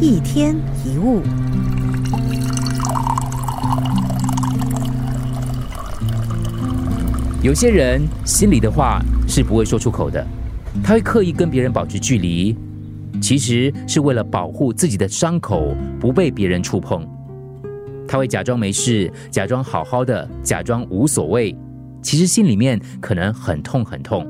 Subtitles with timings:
[0.00, 1.20] 一天一物。
[7.42, 10.24] 有些人心里的话是不会说出口的，
[10.84, 12.56] 他会刻意跟别人保持距离，
[13.20, 17.04] 其实是为了保护自己的伤口不被别人触碰。
[18.06, 21.56] 他会假装没事，假装好好的，假装无所谓，
[22.00, 24.24] 其实心里面可能很痛很痛。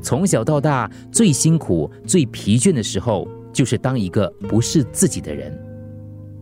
[0.00, 5.58] 从小到大，最辛苦、最疲倦的时候，就是当一个不是自己的人。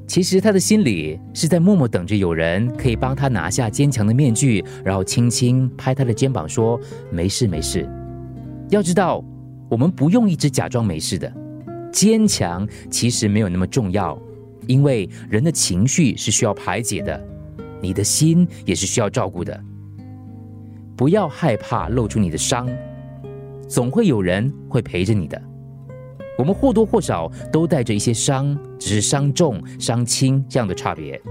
[0.08, 6.78] 其实他的心里是在默默等着有人可以帮他拿下坚强的面具，然后轻轻拍他的肩膀说
[7.12, 7.88] ：“没事，没事。”
[8.68, 9.24] 要知道，
[9.70, 11.32] 我们不用一直假装没事的。
[11.92, 14.20] 坚强其实没有那么重要，
[14.66, 17.22] 因为人的情绪是需要排解的，
[17.80, 19.58] 你的心也是需要照顾的。
[20.96, 22.68] 不要害怕露出你的伤，
[23.66, 25.40] 总会有人会陪着你的。
[26.42, 31.22] 我们或多或少都带着一些伤，只是伤重、伤轻这样的差别。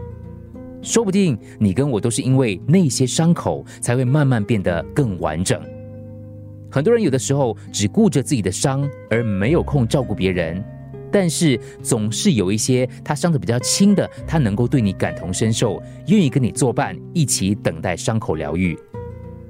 [0.81, 5.61] 说不定你跟我都是因为那些伤口，才会慢慢变得更完整。
[6.71, 10.63] 很多人有的时候只顾着自己的伤，而没有空照顾别人。
[11.11, 18.79] 但是总是有一些他伤的比较轻的，他能够对你感同身受，愿意跟你作伴，一起等待伤口疗愈。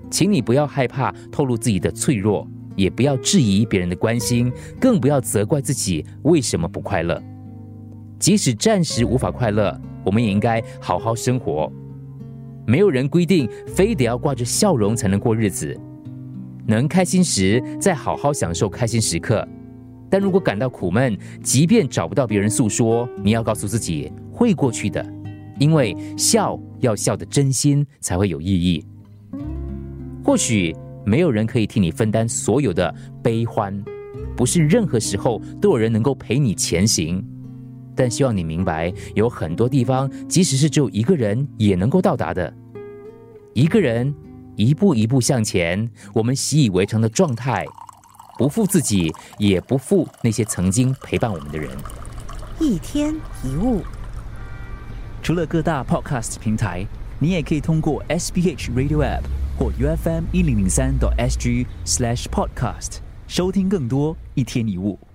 [0.10, 2.48] 请你不要害怕透露自己的脆弱。
[2.76, 7.22] 也不要质疑别人的关心，更不要责怪自己为什么不快乐。
[8.20, 11.72] 即使暂时无法快乐，我们也应该好好生活。
[12.66, 15.76] 没有人规定非得要挂着笑容才能过日子，
[16.68, 19.48] 能开心时再好好享受开心时刻。
[20.10, 25.06] 但如果感到苦闷，即便找不到别人诉说，你要告诉自己会过去的，
[25.60, 28.86] 因为笑要笑的真心才会有意义。
[30.24, 30.76] 或许。
[31.06, 33.84] 没有人可以替你分担所有的悲欢，
[34.36, 37.24] 不是任何时候都有人能够陪你前行。
[37.96, 42.52] 但希望你明白，有很多地方，即使是只有一个人也能够到达的。
[43.54, 44.14] 一个人
[44.56, 47.66] 一步一步向前，我们习以为常的状态，
[48.38, 51.70] 不负自己，也不负那些曾经陪伴我们的人。
[52.60, 53.14] 一天
[53.44, 53.82] 一物，
[55.22, 56.86] 除了各大 Podcast 平台，
[57.20, 59.41] 你也可以通过 SBH Radio App。
[59.62, 65.11] 或 UFM 一零零三 SG slash podcast 收听更多一天一物。